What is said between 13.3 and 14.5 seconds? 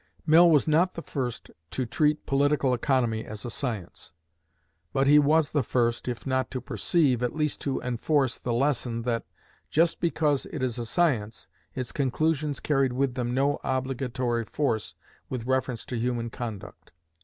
no obligatory